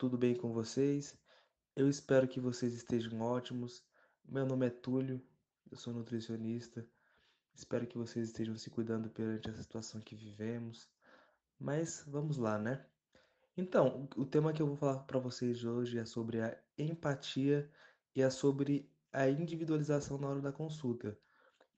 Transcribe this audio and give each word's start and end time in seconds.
tudo 0.00 0.16
bem 0.16 0.34
com 0.34 0.50
vocês? 0.50 1.14
Eu 1.76 1.86
espero 1.86 2.26
que 2.26 2.40
vocês 2.40 2.72
estejam 2.72 3.20
ótimos. 3.20 3.84
Meu 4.26 4.46
nome 4.46 4.66
é 4.66 4.70
Túlio, 4.70 5.22
eu 5.70 5.76
sou 5.76 5.92
nutricionista. 5.92 6.88
Espero 7.54 7.86
que 7.86 7.98
vocês 7.98 8.28
estejam 8.28 8.56
se 8.56 8.70
cuidando 8.70 9.10
perante 9.10 9.50
essa 9.50 9.60
situação 9.62 10.00
que 10.00 10.16
vivemos. 10.16 10.88
Mas 11.58 12.02
vamos 12.06 12.38
lá, 12.38 12.58
né? 12.58 12.82
Então, 13.54 14.08
o 14.16 14.24
tema 14.24 14.54
que 14.54 14.62
eu 14.62 14.68
vou 14.68 14.76
falar 14.76 15.00
para 15.00 15.18
vocês 15.18 15.62
hoje 15.64 15.98
é 15.98 16.06
sobre 16.06 16.40
a 16.40 16.58
empatia 16.78 17.70
e 18.16 18.22
é 18.22 18.30
sobre 18.30 18.90
a 19.12 19.28
individualização 19.28 20.16
na 20.16 20.28
hora 20.28 20.40
da 20.40 20.50
consulta. 20.50 21.14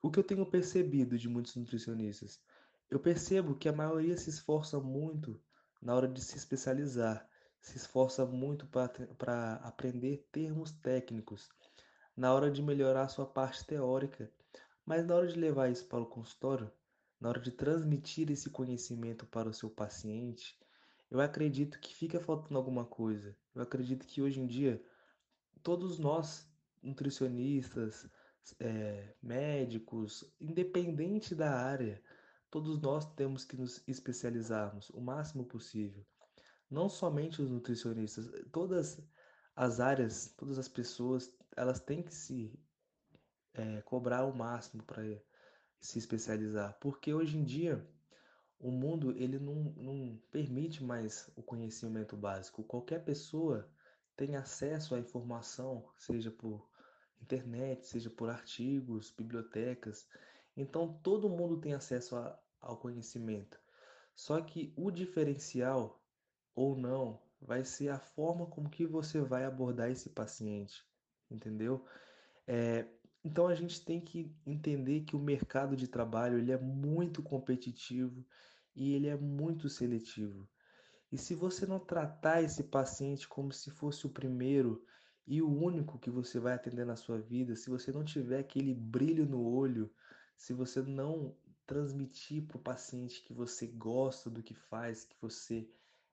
O 0.00 0.12
que 0.12 0.20
eu 0.20 0.25
tenho 0.25 0.46
percebido 0.46 1.18
de 1.18 1.29
muitos 1.29 1.57
nutricionistas? 1.57 2.41
Eu 2.89 3.00
percebo 3.00 3.57
que 3.57 3.68
a 3.68 3.73
maioria 3.73 4.16
se 4.16 4.30
esforça 4.30 4.79
muito 4.79 5.42
na 5.82 5.92
hora 5.92 6.06
de 6.06 6.23
se 6.23 6.36
especializar, 6.36 7.28
se 7.62 7.77
esforça 7.77 8.27
muito 8.27 8.66
para 8.66 9.55
aprender 9.62 10.29
termos 10.33 10.73
técnicos, 10.73 11.48
na 12.16 12.35
hora 12.35 12.51
de 12.51 12.61
melhorar 12.61 13.09
sua 13.09 13.25
parte 13.25 13.65
teórica, 13.65 14.29
mas 14.85 15.07
na 15.07 15.15
hora 15.15 15.29
de 15.29 15.38
levar 15.38 15.71
isso 15.71 15.87
para 15.87 16.02
o 16.02 16.07
consultório, 16.07 16.71
na 17.21 17.29
hora 17.29 17.41
de 17.41 17.52
transmitir 17.52 18.33
esse 18.33 18.51
conhecimento 18.51 19.25
para 19.27 19.48
o 19.48 19.55
seu 19.55 19.71
paciente, 19.71 20.59
eu 21.09 21.21
acredito 21.21 21.79
que 21.79 21.95
fica 21.95 22.19
faltando 22.19 22.59
alguma 22.59 22.85
coisa. 22.85 23.37
Eu 23.55 23.63
acredito 23.63 24.07
que 24.07 24.21
hoje 24.21 24.41
em 24.41 24.47
dia 24.47 24.83
todos 25.63 26.01
nós, 26.01 26.51
nutricionistas, 26.83 28.10
é, 28.59 29.15
médicos, 29.23 30.24
independente 30.41 31.33
da 31.33 31.55
área, 31.55 32.02
todos 32.51 32.80
nós 32.83 33.05
temos 33.15 33.45
que 33.45 33.57
nos 33.57 33.87
especializarmos 33.87 34.91
o 34.91 35.01
máximo 35.01 35.45
possível 35.45 36.05
não 36.72 36.88
somente 36.88 37.42
os 37.42 37.51
nutricionistas, 37.51 38.30
todas 38.51 38.98
as 39.54 39.78
áreas, 39.78 40.34
todas 40.38 40.59
as 40.59 40.68
pessoas, 40.68 41.30
elas 41.54 41.80
têm 41.80 42.02
que 42.02 42.14
se 42.14 42.59
é, 43.52 43.82
cobrar 43.82 44.24
o 44.24 44.34
máximo 44.34 44.82
para 44.82 45.02
se 45.79 45.98
especializar, 45.98 46.79
porque 46.80 47.12
hoje 47.12 47.37
em 47.37 47.45
dia 47.45 47.87
o 48.59 48.70
mundo 48.70 49.12
ele 49.18 49.38
não, 49.38 49.54
não 49.76 50.18
permite 50.30 50.82
mais 50.82 51.30
o 51.37 51.42
conhecimento 51.42 52.16
básico. 52.16 52.64
Qualquer 52.64 53.04
pessoa 53.04 53.68
tem 54.16 54.36
acesso 54.36 54.95
à 54.95 54.98
informação, 54.98 55.86
seja 55.96 56.30
por 56.30 56.66
internet, 57.20 57.86
seja 57.86 58.09
por 58.09 58.30
artigos, 58.30 59.10
bibliotecas. 59.10 60.09
Então 60.57 60.98
todo 61.02 61.29
mundo 61.29 61.60
tem 61.60 61.74
acesso 61.74 62.16
a, 62.16 62.40
ao 62.60 62.79
conhecimento. 62.79 63.60
Só 64.14 64.41
que 64.41 64.72
o 64.76 64.91
diferencial 64.91 66.01
ou 66.54 66.76
não, 66.76 67.20
vai 67.41 67.64
ser 67.64 67.88
a 67.88 67.98
forma 67.98 68.47
como 68.47 68.70
que 68.70 68.86
você 68.86 69.20
vai 69.20 69.44
abordar 69.44 69.91
esse 69.91 70.10
paciente, 70.10 70.84
entendeu? 71.31 71.84
É, 72.47 72.86
então 73.25 73.47
a 73.47 73.54
gente 73.54 73.84
tem 73.84 74.00
que 74.00 74.34
entender 74.47 75.03
que 75.03 75.16
o 75.16 75.20
mercado 75.20 75.76
de 75.76 75.86
trabalho 75.86 76.38
ele 76.38 76.53
é 76.53 76.58
muito 76.58 77.22
competitivo 77.22 78.25
e 78.75 78.94
ele 78.94 79.08
é 79.08 79.16
muito 79.16 79.69
seletivo. 79.69 80.48
E 81.10 81.19
se 81.19 81.34
você 81.34 81.66
não 81.66 81.78
tratar 81.78 82.42
esse 82.42 82.64
paciente 82.64 83.28
como 83.28 83.53
se 83.53 83.70
fosse 83.70 84.06
o 84.06 84.10
primeiro 84.10 84.84
e 85.26 85.42
o 85.42 85.48
único 85.48 85.98
que 85.98 86.10
você 86.10 86.41
vai 86.41 86.54
atender 86.54 86.86
na 86.86 86.97
sua 86.97 87.20
vida, 87.20 87.54
se 87.54 87.70
você 87.70 87.92
não 87.92 88.04
tiver 88.04 88.41
aquele 88.41 88.75
brilho 88.75 89.26
no 89.26 89.42
olho, 89.44 89.92
se 90.36 90.53
você 90.53 90.80
não 90.82 91.36
transmitir 91.66 92.47
para 92.47 92.56
o 92.56 92.62
paciente 92.62 93.22
que 93.22 93.32
você 93.32 93.66
gosta 93.66 94.28
do 94.28 94.42
que 94.42 94.54
faz, 94.54 95.04
que 95.04 95.16
você 95.20 95.69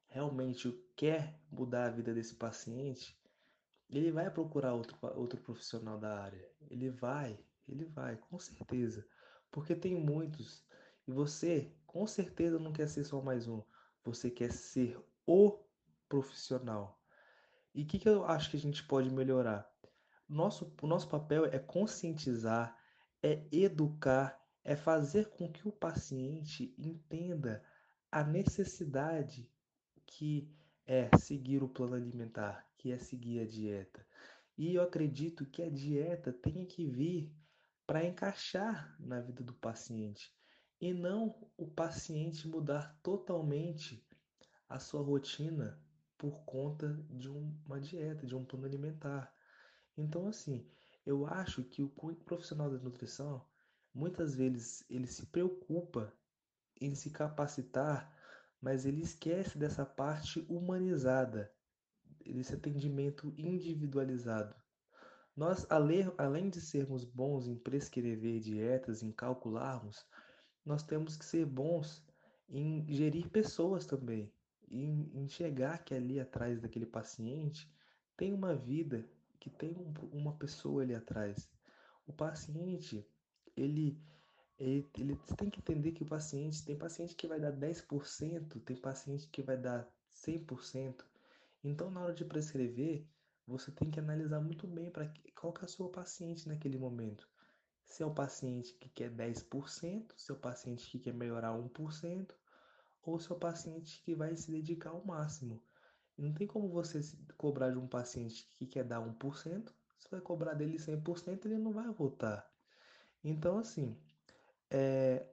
realmente 0.09 0.71
quer 0.95 1.39
mudar 1.51 1.85
a 1.85 1.89
vida 1.89 2.13
desse 2.13 2.35
paciente, 2.35 3.17
ele 3.89 4.11
vai 4.11 4.29
procurar 4.29 4.73
outro, 4.73 4.97
outro 5.15 5.39
profissional 5.39 5.97
da 5.97 6.19
área. 6.19 6.47
Ele 6.69 6.89
vai, 6.89 7.39
ele 7.67 7.85
vai, 7.85 8.17
com 8.17 8.37
certeza. 8.37 9.07
Porque 9.51 9.75
tem 9.75 9.95
muitos. 9.95 10.63
E 11.07 11.11
você, 11.11 11.73
com 11.85 12.05
certeza, 12.05 12.59
não 12.59 12.73
quer 12.73 12.87
ser 12.87 13.03
só 13.03 13.21
mais 13.21 13.47
um. 13.47 13.63
Você 14.03 14.29
quer 14.29 14.51
ser 14.51 14.99
o 15.25 15.59
profissional. 16.07 16.99
E 17.73 17.83
o 17.83 17.85
que, 17.85 17.99
que 17.99 18.09
eu 18.09 18.25
acho 18.25 18.49
que 18.49 18.57
a 18.57 18.59
gente 18.59 18.83
pode 18.83 19.09
melhorar? 19.11 19.71
Nosso, 20.27 20.75
o 20.81 20.87
nosso 20.87 21.07
papel 21.07 21.45
é 21.45 21.57
conscientizar, 21.57 22.77
é 23.21 23.47
educar, 23.51 24.39
é 24.63 24.75
fazer 24.75 25.29
com 25.29 25.51
que 25.51 25.67
o 25.67 25.71
paciente 25.71 26.75
entenda 26.77 27.63
a 28.11 28.23
necessidade 28.23 29.49
que 30.09 30.51
é 30.85 31.15
seguir 31.17 31.61
o 31.63 31.69
plano 31.69 31.95
alimentar, 31.95 32.67
que 32.77 32.91
é 32.91 32.97
seguir 32.97 33.41
a 33.41 33.47
dieta. 33.47 34.05
E 34.57 34.73
eu 34.73 34.81
acredito 34.81 35.45
que 35.45 35.61
a 35.61 35.69
dieta 35.69 36.33
tem 36.33 36.65
que 36.65 36.85
vir 36.85 37.31
para 37.85 38.03
encaixar 38.03 38.95
na 38.99 39.21
vida 39.21 39.43
do 39.43 39.53
paciente 39.53 40.33
e 40.81 40.93
não 40.93 41.35
o 41.57 41.67
paciente 41.67 42.47
mudar 42.47 42.97
totalmente 43.03 44.05
a 44.67 44.79
sua 44.79 45.01
rotina 45.01 45.79
por 46.17 46.43
conta 46.43 46.93
de 47.09 47.29
uma 47.29 47.79
dieta, 47.79 48.25
de 48.25 48.35
um 48.35 48.43
plano 48.43 48.65
alimentar. 48.65 49.33
Então, 49.97 50.27
assim, 50.27 50.67
eu 51.05 51.25
acho 51.25 51.63
que 51.63 51.81
o 51.81 51.89
profissional 52.25 52.69
da 52.69 52.77
nutrição 52.77 53.45
muitas 53.93 54.35
vezes 54.35 54.83
ele 54.89 55.07
se 55.07 55.25
preocupa 55.27 56.13
em 56.79 56.93
se 56.95 57.09
capacitar 57.09 58.13
mas 58.61 58.85
ele 58.85 59.01
esquece 59.01 59.57
dessa 59.57 59.85
parte 59.85 60.45
humanizada, 60.49 61.51
desse 62.25 62.53
atendimento 62.53 63.33
individualizado. 63.37 64.55
Nós, 65.35 65.65
além 65.69 66.49
de 66.49 66.59
sermos 66.59 67.05
bons 67.05 67.47
em 67.47 67.55
prescrever 67.55 68.41
dietas, 68.41 69.01
em 69.01 69.11
calcularmos, 69.11 70.05
nós 70.65 70.83
temos 70.83 71.15
que 71.15 71.25
ser 71.25 71.45
bons 71.45 72.05
em 72.49 72.85
gerir 72.89 73.29
pessoas 73.29 73.85
também, 73.85 74.33
em 74.69 75.09
enxergar 75.13 75.83
que 75.85 75.93
ali 75.93 76.19
atrás 76.19 76.59
daquele 76.59 76.85
paciente 76.85 77.71
tem 78.17 78.33
uma 78.33 78.53
vida, 78.53 79.09
que 79.39 79.49
tem 79.49 79.73
uma 80.11 80.35
pessoa 80.37 80.81
ali 80.83 80.93
atrás. 80.93 81.49
O 82.05 82.11
paciente, 82.11 83.07
ele 83.55 83.97
ele, 84.59 84.89
ele 84.97 85.15
tem 85.37 85.49
que 85.49 85.59
entender 85.59 85.93
que 85.93 86.03
o 86.03 86.05
paciente, 86.05 86.65
tem 86.65 86.77
paciente 86.77 87.15
que 87.15 87.27
vai 87.27 87.39
dar 87.39 87.53
10%, 87.53 88.61
tem 88.61 88.75
paciente 88.75 89.27
que 89.29 89.41
vai 89.41 89.57
dar 89.57 89.89
100%. 90.13 91.05
Então, 91.63 91.89
na 91.89 92.01
hora 92.01 92.13
de 92.13 92.25
prescrever, 92.25 93.07
você 93.47 93.71
tem 93.71 93.89
que 93.89 93.99
analisar 93.99 94.41
muito 94.41 94.67
bem 94.67 94.91
para 94.91 95.11
qual 95.35 95.53
que 95.53 95.61
é 95.61 95.65
o 95.65 95.69
seu 95.69 95.87
paciente 95.87 96.47
naquele 96.47 96.77
momento. 96.77 97.27
Se 97.85 98.03
é 98.03 98.05
o 98.05 98.13
paciente 98.13 98.73
que 98.73 98.89
quer 98.89 99.09
10%, 99.09 100.13
se 100.15 100.31
é 100.31 100.33
o 100.33 100.37
paciente 100.37 100.89
que 100.91 100.99
quer 100.99 101.13
melhorar 101.13 101.53
1%, 101.53 102.35
ou 103.01 103.19
se 103.19 103.31
é 103.31 103.35
o 103.35 103.39
paciente 103.39 104.01
que 104.03 104.13
vai 104.13 104.35
se 104.35 104.51
dedicar 104.51 104.91
ao 104.91 105.03
máximo. 105.03 105.63
Não 106.17 106.33
tem 106.33 106.45
como 106.45 106.69
você 106.69 106.99
cobrar 107.37 107.71
de 107.71 107.77
um 107.77 107.87
paciente 107.87 108.47
que 108.53 108.67
quer 108.67 108.83
dar 108.83 108.99
1%, 108.99 109.73
você 109.97 110.09
vai 110.11 110.21
cobrar 110.21 110.53
dele 110.53 110.77
100%, 110.77 111.45
ele 111.45 111.57
não 111.57 111.71
vai 111.71 111.89
voltar. 111.91 112.47
Então, 113.23 113.57
assim, 113.57 113.97
é, 114.69 115.25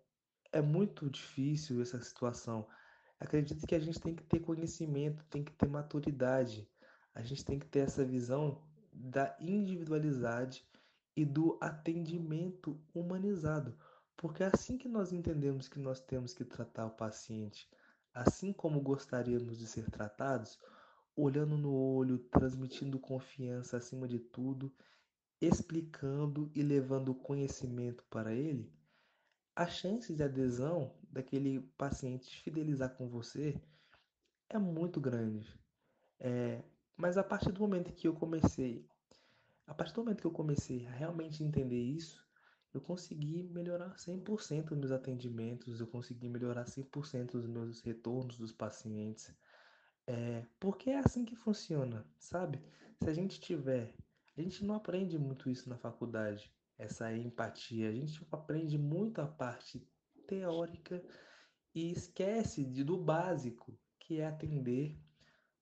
é 0.53 0.61
muito 0.61 1.11
difícil 1.11 1.81
essa 1.83 2.01
situação. 2.01 2.67
Acredito 3.19 3.67
que 3.67 3.75
a 3.75 3.79
gente 3.79 4.01
tem 4.01 4.15
que 4.15 4.25
ter 4.25 4.41
conhecimento, 4.41 5.25
tem 5.27 5.43
que 5.43 5.53
ter 5.53 5.69
maturidade, 5.69 6.69
a 7.15 7.23
gente 7.23 7.45
tem 7.45 7.59
que 7.59 7.67
ter 7.67 7.81
essa 7.81 8.05
visão 8.05 8.63
da 8.93 9.37
individualidade 9.41 10.67
e 11.15 11.25
do 11.25 11.59
atendimento 11.61 12.79
humanizado, 12.95 13.77
porque 14.17 14.43
é 14.43 14.51
assim 14.53 14.77
que 14.77 14.89
nós 14.89 15.13
entendemos 15.13 15.69
que 15.69 15.79
nós 15.79 16.01
temos 16.01 16.35
que 16.35 16.45
tratar 16.45 16.87
o 16.87 16.97
paciente, 16.97 17.69
assim 18.13 18.53
como 18.53 18.81
gostaríamos 18.81 19.59
de 19.59 19.67
ser 19.67 19.91
tratados, 19.91 20.59
olhando 21.15 21.57
no 21.57 21.73
olho, 21.73 22.19
transmitindo 22.19 22.99
confiança 22.99 23.79
acima 23.79 24.07
de 24.07 24.19
tudo, 24.19 24.75
explicando 25.41 26.51
e 26.55 26.63
levando 26.63 27.15
conhecimento 27.15 28.05
para 28.11 28.35
ele 28.35 28.71
a 29.57 29.67
chance 29.67 30.15
de 30.15 30.23
adesão 30.23 30.95
daquele 31.11 31.61
paciente 31.79 32.43
fidelizar 32.43 32.95
com 32.95 33.09
você 33.09 33.59
é 34.51 34.59
muito 34.59 35.01
grande. 35.01 35.59
É, 36.21 36.63
mas 36.95 37.17
a 37.17 37.25
partir 37.25 37.51
do 37.53 37.61
momento 37.61 37.95
que 37.95 38.07
eu 38.07 38.15
comecei, 38.15 38.87
a 39.67 39.73
partir 39.73 39.95
do 39.95 40.03
momento 40.05 40.21
que 40.21 40.27
eu 40.27 40.31
comecei 40.31 40.87
a 40.87 40.91
realmente 40.91 41.43
entender 41.43 41.83
isso, 41.83 42.23
eu 42.75 42.83
consegui 42.83 43.45
melhorar 43.45 43.97
100% 43.97 44.73
os 44.73 44.79
meus 44.79 44.93
atendimentos, 44.93 45.81
eu 45.81 45.87
consegui 45.87 46.29
melhorar 46.29 46.67
100% 46.67 47.35
os 47.35 47.47
meus 47.47 47.81
retornos 47.81 48.37
dos 48.37 48.53
pacientes. 48.53 49.35
É, 50.07 50.45
porque 50.61 50.91
é 50.91 50.99
assim 50.99 51.25
que 51.25 51.35
funciona, 51.35 52.07
sabe? 52.19 52.63
Se 53.03 53.09
a 53.09 53.15
gente 53.15 53.41
tiver, 53.41 53.95
a 54.37 54.43
gente 54.43 54.63
não 54.67 54.75
aprende 54.75 55.19
muito 55.19 55.49
isso 55.49 55.69
na 55.71 55.79
faculdade 55.79 56.55
essa 56.79 57.13
empatia. 57.13 57.89
A 57.89 57.93
gente 57.93 58.27
aprende 58.31 58.79
muito 58.79 59.21
a 59.21 59.27
parte 59.27 59.87
teórica 60.27 61.03
e 61.75 61.91
esquece 61.91 62.65
de, 62.65 62.83
do 62.85 62.97
básico, 62.97 63.79
que 63.99 64.21
é 64.21 64.27
atender 64.27 64.99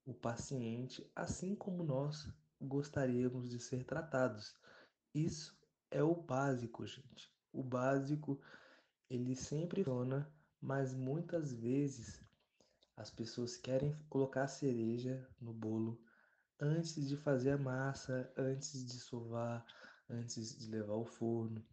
o 0.05 0.13
paciente 0.13 1.11
assim 1.15 1.55
como 1.55 1.83
nós 1.83 2.29
gostaríamos 2.61 3.51
de 3.51 3.59
ser 3.59 3.85
tratados. 3.85 4.55
Isso 5.15 5.59
é 5.91 6.03
o 6.03 6.15
básico, 6.15 6.87
gente. 6.87 7.33
O 7.53 7.63
básico 7.63 8.41
ele 9.09 9.37
sempre 9.37 9.85
funciona, 9.85 10.29
mas 10.61 10.95
muitas 10.95 11.53
vezes 11.53 12.25
as 12.97 13.11
pessoas 13.11 13.57
querem 13.57 13.95
colocar 14.09 14.45
a 14.45 14.49
cereja 14.49 15.29
no 15.41 15.53
bolo 15.53 16.01
antes 16.61 17.09
de 17.09 17.17
fazer 17.17 17.51
a 17.51 17.59
massa, 17.59 18.33
antes 18.37 18.85
de 18.87 18.99
sovar, 18.99 19.65
antes 20.09 20.59
de 20.59 20.69
levar 20.69 20.95
ao 20.95 21.05
forno. 21.05 21.65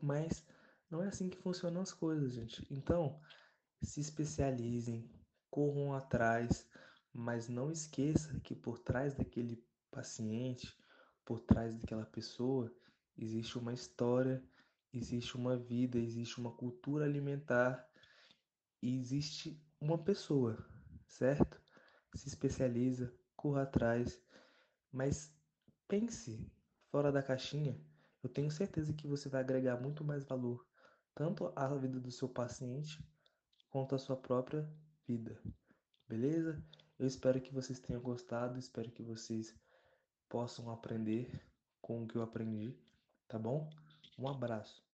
Mas 0.00 0.46
não 0.90 1.02
é 1.02 1.08
assim 1.08 1.28
que 1.28 1.38
funcionam 1.38 1.80
as 1.80 1.92
coisas, 1.92 2.32
gente. 2.32 2.66
Então, 2.70 3.20
se 3.82 4.00
especializem, 4.00 5.10
corram 5.50 5.94
atrás, 5.94 6.68
mas 7.12 7.48
não 7.48 7.70
esqueça 7.70 8.38
que 8.40 8.54
por 8.54 8.78
trás 8.78 9.14
daquele 9.14 9.64
paciente, 9.90 10.76
por 11.24 11.40
trás 11.40 11.76
daquela 11.76 12.06
pessoa, 12.06 12.74
existe 13.16 13.58
uma 13.58 13.72
história, 13.72 14.42
existe 14.92 15.36
uma 15.36 15.56
vida, 15.56 15.98
existe 15.98 16.38
uma 16.38 16.52
cultura 16.52 17.04
alimentar 17.04 17.88
e 18.82 18.96
existe 18.96 19.62
uma 19.80 19.98
pessoa, 19.98 20.58
certo? 21.06 21.60
Se 22.14 22.28
especializa, 22.28 23.14
corra 23.36 23.62
atrás, 23.62 24.20
mas 24.92 25.32
pense 25.86 26.50
fora 26.90 27.10
da 27.10 27.22
caixinha. 27.22 27.80
Eu 28.22 28.28
tenho 28.28 28.50
certeza 28.50 28.92
que 28.92 29.06
você 29.06 29.28
vai 29.28 29.40
agregar 29.40 29.80
muito 29.80 30.04
mais 30.04 30.24
valor, 30.24 30.66
tanto 31.14 31.52
à 31.56 31.66
vida 31.76 31.98
do 31.98 32.10
seu 32.10 32.28
paciente, 32.28 33.02
quanto 33.70 33.94
à 33.94 33.98
sua 33.98 34.16
própria 34.16 34.68
vida. 35.06 35.40
Beleza? 36.06 36.62
Eu 36.98 37.06
espero 37.06 37.40
que 37.40 37.54
vocês 37.54 37.80
tenham 37.80 38.02
gostado, 38.02 38.58
espero 38.58 38.90
que 38.90 39.02
vocês 39.02 39.54
possam 40.28 40.70
aprender 40.70 41.40
com 41.80 42.02
o 42.02 42.06
que 42.06 42.16
eu 42.16 42.22
aprendi, 42.22 42.78
tá 43.26 43.38
bom? 43.38 43.70
Um 44.18 44.28
abraço. 44.28 44.89